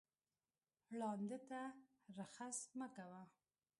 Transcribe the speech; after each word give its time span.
ړانده 0.97 1.37
ته 1.49 1.61
رخس 2.17 2.57
مه 2.77 2.87
کوه 2.95 3.23